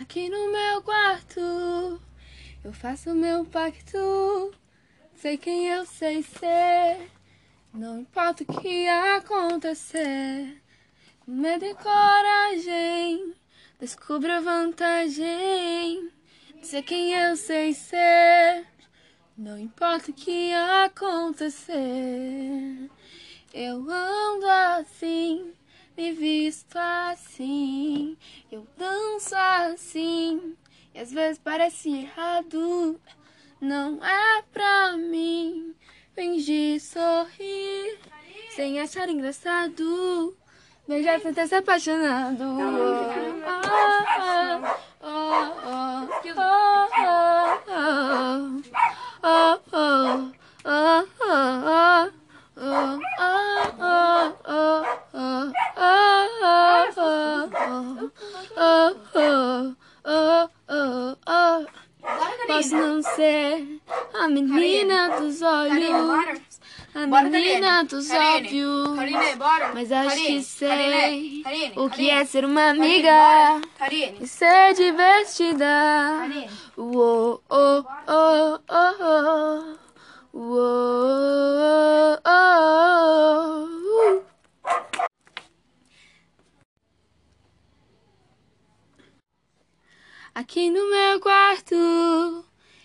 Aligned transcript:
Aqui 0.00 0.28
no 0.28 0.52
meu 0.52 0.80
quarto, 0.82 2.00
eu 2.62 2.72
faço 2.72 3.12
meu 3.14 3.44
pacto. 3.44 4.54
Sei 5.16 5.36
quem 5.36 5.66
eu 5.66 5.84
sei 5.84 6.22
ser, 6.22 7.10
não 7.74 7.98
importa 8.02 8.44
o 8.44 8.46
que 8.46 8.86
acontecer. 8.86 10.62
Medo 11.26 11.64
e 11.64 11.74
coragem, 11.74 13.34
descubra 13.80 14.36
a 14.36 14.40
vantagem. 14.40 16.12
Sei 16.62 16.80
quem 16.80 17.12
eu 17.14 17.36
sei 17.36 17.74
ser, 17.74 18.66
não 19.36 19.58
importa 19.58 20.12
o 20.12 20.14
que 20.14 20.52
acontecer. 20.84 21.76
Eu 23.52 23.90
ando 23.90 24.46
assim 24.46 25.52
me 25.98 26.12
visto 26.12 26.76
assim, 26.76 28.16
eu 28.52 28.64
danço 28.76 29.34
assim, 29.34 30.54
e 30.94 31.00
às 31.00 31.10
vezes 31.10 31.40
parece 31.42 31.90
errado, 31.90 33.00
não 33.60 33.98
é 34.06 34.42
pra 34.52 34.96
mim. 34.96 35.74
Fingir 36.14 36.80
sorrir, 36.80 37.98
sem 38.54 38.80
achar 38.80 39.08
engraçado, 39.08 40.36
beijar 40.86 41.20
sem 41.20 41.34
ter 41.34 41.48
se 41.48 41.56
apaixonado. 41.56 42.44
Ah, 43.44 43.62
ah, 44.20 44.76
ah, 45.02 45.67
Posso 62.58 62.76
não 62.76 63.00
ser 63.00 63.78
a 64.14 64.26
menina 64.26 65.20
dos 65.20 65.42
olhos, 65.42 66.60
a 66.92 67.06
menina 67.22 67.84
dos 67.84 68.10
óbvios, 68.10 68.88
mas 69.72 69.92
acho 69.92 70.16
que 70.16 70.42
sei 70.42 71.44
o 71.76 71.88
que 71.88 72.10
é 72.10 72.24
ser 72.24 72.44
uma 72.44 72.70
amiga 72.70 73.60
e 74.20 74.26
ser 74.26 74.74
divertida. 74.74 75.66
Aqui 90.38 90.70
no 90.70 90.88
meu 90.88 91.18
quarto 91.18 91.74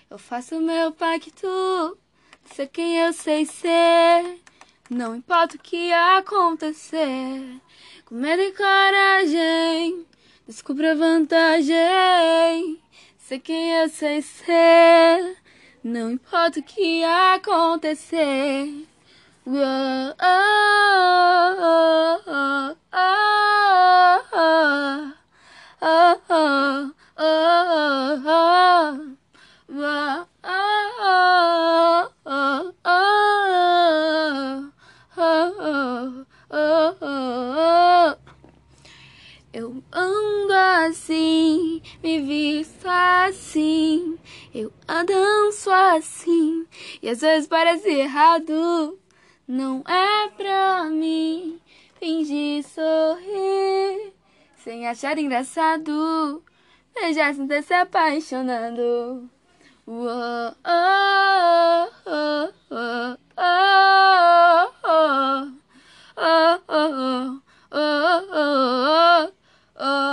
eu 0.09 0.17
faço 0.17 0.59
meu 0.59 0.91
pacto. 0.91 1.95
Sei 2.45 2.65
quem 2.65 2.97
eu 2.97 3.13
sei 3.13 3.45
ser, 3.45 4.39
não 4.89 5.15
importa 5.15 5.55
o 5.55 5.59
que 5.59 5.93
acontecer. 5.93 7.61
Com 8.05 8.15
medo 8.15 8.41
e 8.41 8.53
coragem, 8.53 10.03
descubra 10.47 10.95
vantagem. 10.95 12.81
Sei 13.19 13.37
quem 13.37 13.71
eu 13.75 13.87
sei 13.87 14.23
ser, 14.23 15.37
não 15.83 16.09
importa 16.09 16.59
o 16.59 16.63
que 16.63 17.03
acontecer. 17.03 18.87
Uou, 19.45 19.55
oh, 19.59 20.42
assim, 41.13 41.81
me 42.01 42.19
visto 42.21 42.87
assim, 42.87 44.17
eu 44.53 44.73
danço 45.05 45.69
assim, 45.69 46.65
e 47.01 47.09
às 47.09 47.21
vezes 47.21 47.47
parece 47.47 47.87
errado, 47.89 48.97
não 49.47 49.83
é 49.87 50.29
pra 50.29 50.85
mim 50.85 51.59
fingir 51.99 52.63
sorrir, 52.63 54.13
sem 54.57 54.87
achar 54.87 55.17
engraçado, 55.19 56.43
beijar 56.95 57.35
sem 57.35 57.47
ter 57.47 57.61
se 57.61 57.73
apaixonando. 57.73 59.30
Uou, 59.85 60.07
oh, 60.07 60.55
oh, 60.65 61.89
oh, 62.07 62.49
oh, 62.71 63.17
oh, 64.87 65.51
oh, 66.07 66.61
oh, 66.67 67.41
oh, 67.71 69.31
oh, 69.75 70.12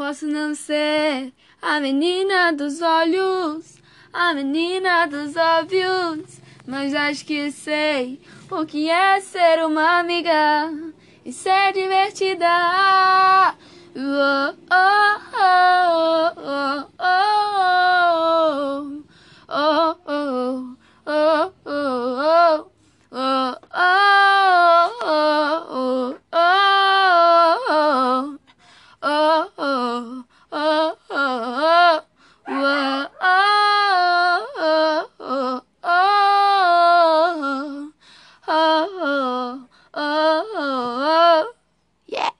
Posso 0.00 0.26
não 0.26 0.54
ser 0.54 1.30
a 1.60 1.78
menina 1.78 2.54
dos 2.54 2.80
olhos, 2.80 3.76
a 4.10 4.32
menina 4.32 5.04
dos 5.04 5.36
óbvios, 5.36 6.40
mas 6.66 6.94
acho 6.94 7.22
que 7.26 7.50
sei 7.50 8.18
o 8.50 8.64
que 8.64 8.88
é 8.88 9.20
ser 9.20 9.62
uma 9.62 9.98
amiga 9.98 10.72
e 11.22 11.30
ser 11.30 11.74
divertida. 11.74 12.46
Oh, 13.94 14.54
oh, 14.70 15.20
oh, 15.36 16.32
oh, 16.34 16.86
oh, 16.98 16.99
yeah. 40.54 42.30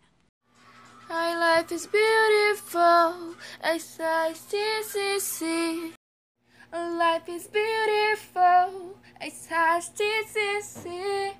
My 1.08 1.34
life 1.34 1.72
is 1.72 1.86
beautiful, 1.86 3.34
as 3.60 3.98
I 4.00 4.32
see, 4.34 4.82
see, 4.82 5.20
see. 5.20 5.92
Life 6.72 7.28
is 7.28 7.46
beautiful, 7.48 8.96
as 9.20 9.48
I 9.50 9.80
see, 9.80 10.22
see, 10.26 10.60
see. 10.62 11.32